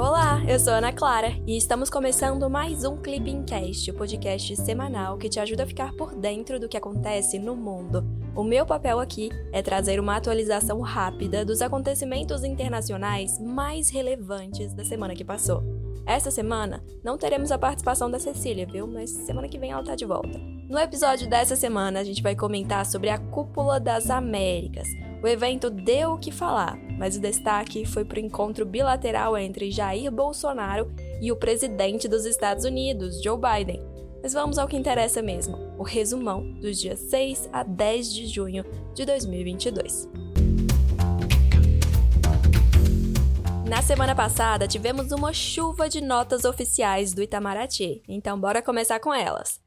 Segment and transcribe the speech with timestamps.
[0.00, 5.18] Olá, eu sou Ana Clara e estamos começando mais um Clipping Cast, o podcast semanal
[5.18, 8.02] que te ajuda a ficar por dentro do que acontece no mundo.
[8.34, 14.86] O meu papel aqui é trazer uma atualização rápida dos acontecimentos internacionais mais relevantes da
[14.86, 15.62] semana que passou.
[16.06, 18.86] Essa semana não teremos a participação da Cecília, viu?
[18.86, 20.38] Mas semana que vem ela tá de volta.
[20.66, 24.88] No episódio dessa semana, a gente vai comentar sobre a Cúpula das Américas.
[25.22, 29.70] O evento deu o que falar, mas o destaque foi para o encontro bilateral entre
[29.70, 30.90] Jair Bolsonaro
[31.20, 33.82] e o presidente dos Estados Unidos, Joe Biden.
[34.22, 38.64] Mas vamos ao que interessa mesmo: o resumão dos dias 6 a 10 de junho
[38.94, 40.08] de 2022.
[43.68, 49.14] Na semana passada, tivemos uma chuva de notas oficiais do Itamaraty, então bora começar com
[49.14, 49.60] elas.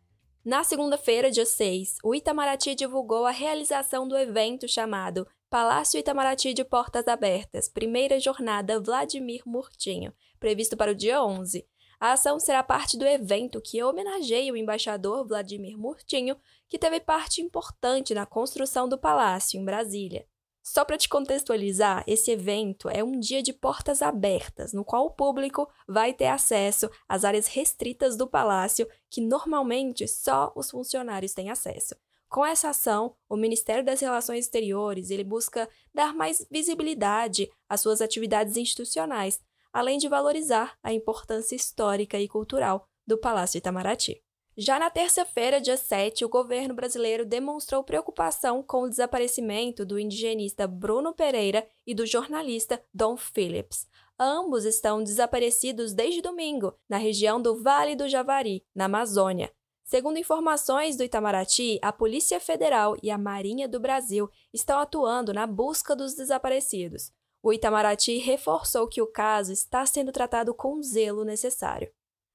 [0.46, 6.66] Na segunda-feira, dia 6, o Itamaraty divulgou a realização do evento chamado Palácio Itamaraty de
[6.66, 11.66] Portas Abertas, primeira jornada Vladimir Murtinho, previsto para o dia 11.
[11.98, 16.36] A ação será parte do evento que homenageia o embaixador Vladimir Murtinho,
[16.68, 20.28] que teve parte importante na construção do palácio em Brasília.
[20.64, 25.12] Só para te contextualizar, esse evento é um dia de portas abertas, no qual o
[25.12, 31.50] público vai ter acesso às áreas restritas do palácio, que normalmente só os funcionários têm
[31.50, 31.96] acesso.
[32.30, 38.02] Com essa ação, o Ministério das Relações Exteriores ele busca dar mais visibilidade às suas
[38.02, 44.24] atividades institucionais, além de valorizar a importância histórica e cultural do Palácio Itamaraty.
[44.56, 50.68] Já na terça-feira, dia 7, o governo brasileiro demonstrou preocupação com o desaparecimento do indigenista
[50.68, 53.88] Bruno Pereira e do jornalista Don Phillips.
[54.20, 59.52] Ambos estão desaparecidos desde domingo, na região do Vale do Javari, na Amazônia.
[59.84, 65.48] Segundo informações do Itamaraty, a Polícia Federal e a Marinha do Brasil estão atuando na
[65.48, 67.12] busca dos desaparecidos.
[67.42, 71.92] O Itamaraty reforçou que o caso está sendo tratado com o zelo necessário.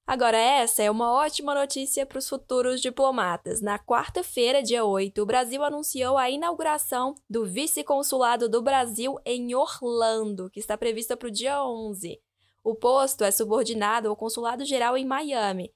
[0.09, 3.61] Agora, essa é uma ótima notícia para os futuros diplomatas.
[3.61, 10.49] Na quarta-feira, dia 8, o Brasil anunciou a inauguração do vice-consulado do Brasil em Orlando,
[10.49, 12.19] que está prevista para o dia 11.
[12.65, 15.75] O posto é subordinado ao Consulado Geral em Miami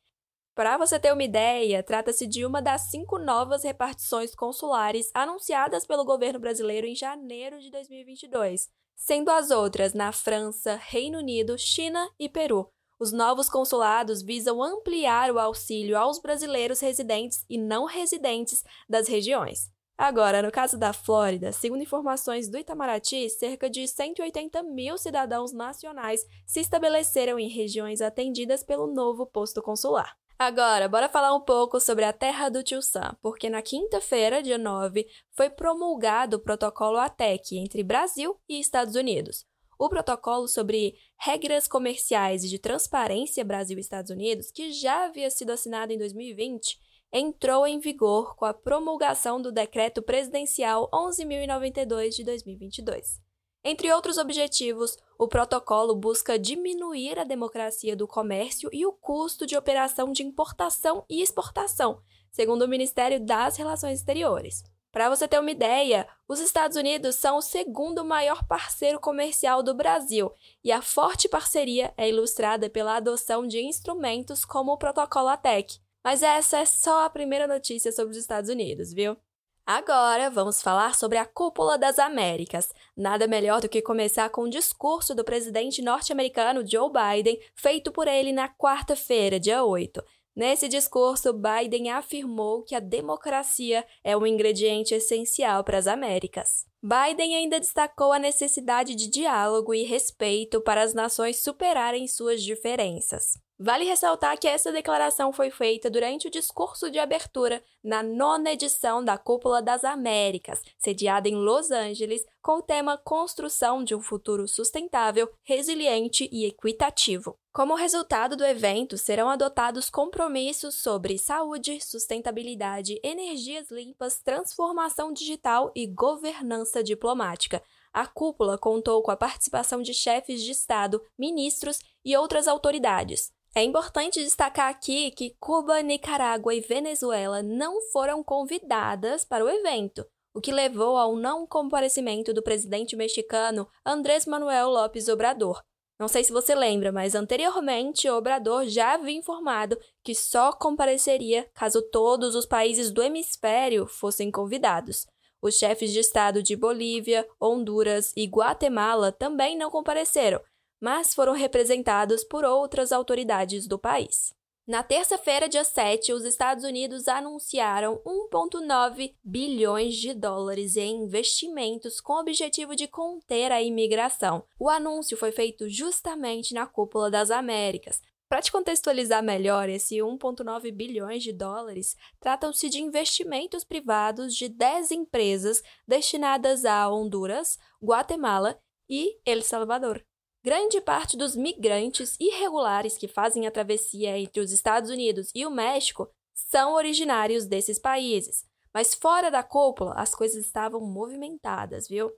[0.55, 6.05] para você ter uma ideia, trata-se de uma das cinco novas repartições consulares anunciadas pelo
[6.05, 12.29] governo brasileiro em janeiro de 2022, sendo as outras na França, Reino Unido, China e
[12.29, 12.71] Peru.
[13.03, 19.69] Os novos consulados visam ampliar o auxílio aos brasileiros residentes e não residentes das regiões.
[19.99, 26.25] Agora, no caso da Flórida, segundo informações do Itamaraty, cerca de 180 mil cidadãos nacionais
[26.47, 30.17] se estabeleceram em regiões atendidas pelo novo posto consular.
[30.39, 34.59] Agora, bora falar um pouco sobre a terra do Tio Sam, porque na quinta-feira, dia
[34.59, 39.45] 9, foi promulgado o protocolo ATEC entre Brasil e Estados Unidos.
[39.83, 45.29] O protocolo sobre regras comerciais e de transparência Brasil e Estados Unidos, que já havia
[45.29, 46.79] sido assinado em 2020,
[47.13, 53.21] entrou em vigor com a promulgação do Decreto Presidencial 11.092 de 2022.
[53.65, 59.57] Entre outros objetivos, o protocolo busca diminuir a democracia do comércio e o custo de
[59.57, 62.01] operação de importação e exportação,
[62.31, 64.63] segundo o Ministério das Relações Exteriores.
[64.93, 69.73] Para você ter uma ideia, os Estados Unidos são o segundo maior parceiro comercial do
[69.73, 70.31] Brasil
[70.63, 75.79] e a forte parceria é ilustrada pela adoção de instrumentos como o Protocolo ATEC.
[76.05, 79.17] Mas essa é só a primeira notícia sobre os Estados Unidos, viu?
[79.65, 82.69] Agora vamos falar sobre a Cúpula das Américas.
[82.95, 88.07] Nada melhor do que começar com o discurso do presidente norte-americano Joe Biden, feito por
[88.07, 90.05] ele na quarta-feira, dia 8.
[90.35, 96.65] Nesse discurso, Biden afirmou que a democracia é um ingrediente essencial para as Américas.
[96.83, 103.35] Biden ainda destacou a necessidade de diálogo e respeito para as nações superarem suas diferenças.
[103.65, 109.05] Vale ressaltar que essa declaração foi feita durante o discurso de abertura na nona edição
[109.05, 114.49] da Cúpula das Américas, sediada em Los Angeles, com o tema Construção de um Futuro
[114.49, 117.39] Sustentável, Resiliente e Equitativo.
[117.53, 125.87] Como resultado do evento, serão adotados compromissos sobre saúde, sustentabilidade, energias limpas, transformação digital e
[125.87, 127.63] governança diplomática.
[127.93, 133.31] A cúpula contou com a participação de chefes de Estado, ministros e outras autoridades.
[133.55, 140.07] É importante destacar aqui que Cuba, Nicarágua e Venezuela não foram convidadas para o evento,
[140.35, 145.63] o que levou ao não comparecimento do presidente mexicano Andrés Manuel López Obrador.
[146.01, 151.83] Não sei se você lembra, mas anteriormente Obrador já havia informado que só compareceria caso
[151.91, 155.07] todos os países do hemisfério fossem convidados.
[155.43, 160.41] Os chefes de Estado de Bolívia, Honduras e Guatemala também não compareceram,
[160.81, 164.33] mas foram representados por outras autoridades do país.
[164.65, 172.13] Na terça-feira, dia 7, os Estados Unidos anunciaram 1,9 bilhões de dólares em investimentos com
[172.13, 174.45] o objetivo de conter a imigração.
[174.61, 178.01] O anúncio foi feito justamente na Cúpula das Américas.
[178.33, 184.91] Para te contextualizar melhor, esse 1,9 bilhões de dólares tratam-se de investimentos privados de 10
[184.93, 188.59] empresas destinadas a Honduras, Guatemala
[188.89, 190.03] e El Salvador.
[190.43, 195.51] Grande parte dos migrantes irregulares que fazem a travessia entre os Estados Unidos e o
[195.51, 198.47] México são originários desses países.
[198.73, 202.11] Mas fora da cúpula, as coisas estavam movimentadas, viu?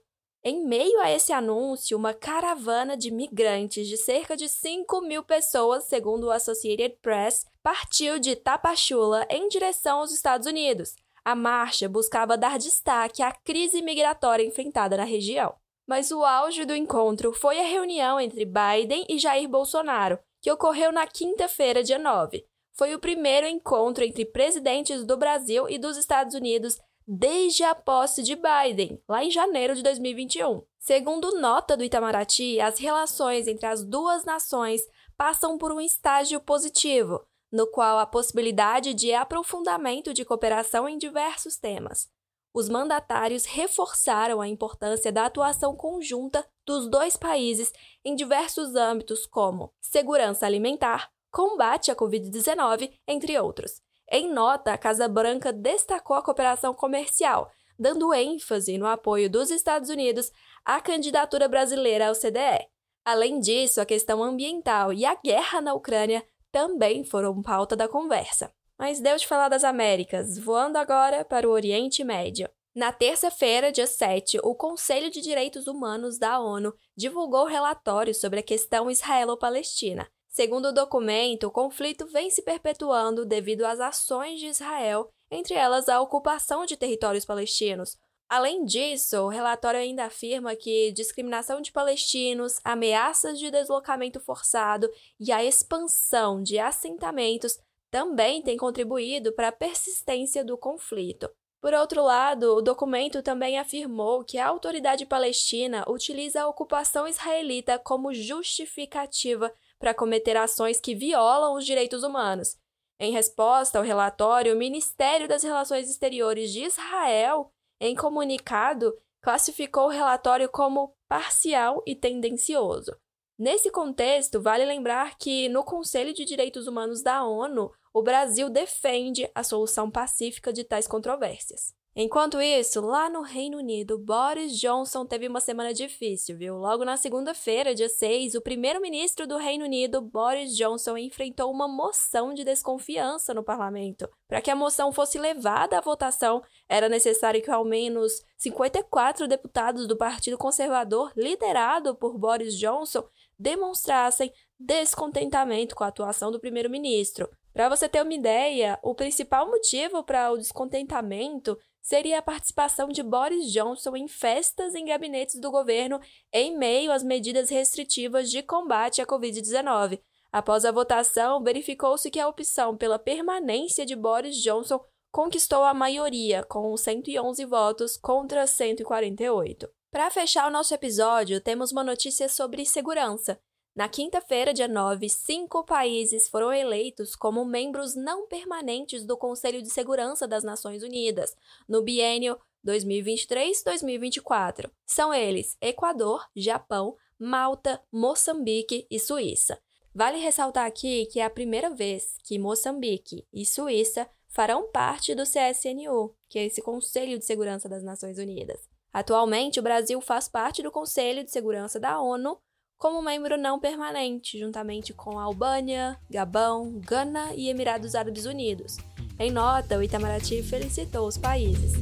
[0.47, 5.85] Em meio a esse anúncio, uma caravana de migrantes de cerca de 5 mil pessoas,
[5.85, 10.95] segundo o Associated Press, partiu de Tapachula em direção aos Estados Unidos.
[11.25, 15.55] A marcha buscava dar destaque à crise migratória enfrentada na região.
[15.87, 20.91] Mas o auge do encontro foi a reunião entre Biden e Jair Bolsonaro, que ocorreu
[20.91, 22.45] na quinta-feira, dia 9.
[22.77, 26.77] Foi o primeiro encontro entre presidentes do Brasil e dos Estados Unidos
[27.07, 30.63] desde a posse de Biden, lá em janeiro de 2021.
[30.79, 34.81] Segundo nota do Itamaraty, as relações entre as duas nações
[35.17, 41.57] passam por um estágio positivo, no qual há possibilidade de aprofundamento de cooperação em diversos
[41.57, 42.09] temas
[42.55, 47.73] os mandatários reforçaram a importância da atuação conjunta dos dois países
[48.03, 53.81] em diversos âmbitos, como segurança alimentar, combate à Covid-19, entre outros.
[54.09, 59.89] Em nota, a Casa Branca destacou a cooperação comercial, dando ênfase no apoio dos Estados
[59.89, 60.31] Unidos
[60.63, 62.67] à candidatura brasileira ao CDE.
[63.03, 68.51] Além disso, a questão ambiental e a guerra na Ucrânia também foram pauta da conversa.
[68.77, 72.49] Mas deu de falar das Américas, voando agora para o Oriente Médio.
[72.75, 78.43] Na terça-feira, dia 7, o Conselho de Direitos Humanos da ONU divulgou relatório sobre a
[78.43, 80.09] questão israelo-palestina.
[80.35, 85.87] Segundo o documento, o conflito vem se perpetuando devido às ações de Israel, entre elas
[85.87, 87.97] a ocupação de territórios palestinos.
[88.27, 95.31] Além disso, o relatório ainda afirma que discriminação de palestinos, ameaças de deslocamento forçado e
[95.31, 97.57] a expansão de assentamentos
[97.89, 101.29] também têm contribuído para a persistência do conflito.
[101.61, 107.79] Por outro lado, o documento também afirmou que a autoridade palestina utiliza a ocupação israelita
[107.79, 109.49] como justificativa
[109.79, 112.57] para cometer ações que violam os direitos humanos.
[112.99, 119.91] Em resposta ao relatório, o Ministério das Relações Exteriores de Israel, em comunicado, classificou o
[119.91, 122.95] relatório como parcial e tendencioso.
[123.37, 129.29] Nesse contexto, vale lembrar que, no Conselho de Direitos Humanos da ONU, o Brasil defende
[129.35, 131.73] a solução pacífica de tais controvérsias.
[131.97, 136.57] Enquanto isso, lá no Reino Unido, Boris Johnson teve uma semana difícil, viu?
[136.57, 142.33] Logo na segunda-feira, dia 6, o primeiro-ministro do Reino Unido, Boris Johnson, enfrentou uma moção
[142.33, 144.09] de desconfiança no parlamento.
[144.27, 149.87] Para que a moção fosse levada à votação, era necessário que ao menos 54 deputados
[149.87, 153.05] do Partido Conservador, liderado por Boris Johnson,
[153.39, 157.29] demonstrassem descontentamento com a atuação do primeiro-ministro.
[157.53, 163.03] Para você ter uma ideia, o principal motivo para o descontentamento seria a participação de
[163.03, 166.01] Boris Johnson em festas em gabinetes do governo
[166.33, 170.01] em meio às medidas restritivas de combate à Covid-19.
[170.31, 176.43] Após a votação, verificou-se que a opção pela permanência de Boris Johnson conquistou a maioria,
[176.43, 179.69] com 111 votos contra 148.
[179.91, 183.39] Para fechar o nosso episódio, temos uma notícia sobre segurança.
[183.75, 189.69] Na quinta-feira, dia 9, cinco países foram eleitos como membros não permanentes do Conselho de
[189.69, 191.35] Segurança das Nações Unidas,
[191.67, 194.71] no biênio 2023-2024.
[194.85, 199.59] São eles Equador, Japão, Malta, Moçambique e Suíça.
[199.93, 205.23] Vale ressaltar aqui que é a primeira vez que Moçambique e Suíça farão parte do
[205.23, 208.69] CSNU, que é esse Conselho de Segurança das Nações Unidas.
[208.93, 212.39] Atualmente, o Brasil faz parte do Conselho de Segurança da ONU
[212.77, 218.77] como membro não permanente, juntamente com Albânia, Gabão, Gana e Emirados Árabes Unidos.
[219.17, 221.73] Em nota, o Itamaraty felicitou os países.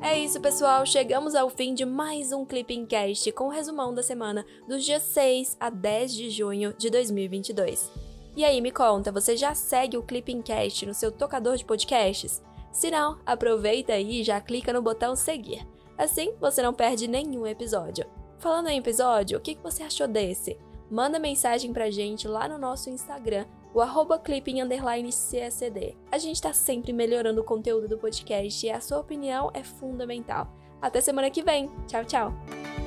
[0.00, 0.86] É isso, pessoal.
[0.86, 5.02] Chegamos ao fim de mais um Clipping Cast com o resumão da semana dos dias
[5.02, 7.90] 6 a 10 de junho de 2022.
[8.34, 12.42] E aí, me conta, você já segue o Clipping Cast no seu tocador de podcasts?
[12.72, 15.66] Se não, aproveita aí e já clica no botão seguir.
[15.98, 18.06] Assim, você não perde nenhum episódio.
[18.38, 20.56] Falando em episódio, o que você achou desse?
[20.88, 25.96] Manda mensagem pra gente lá no nosso Instagram, o arroba clipping__csd.
[26.10, 30.48] A gente tá sempre melhorando o conteúdo do podcast e a sua opinião é fundamental.
[30.80, 31.68] Até semana que vem.
[31.88, 32.77] Tchau, tchau.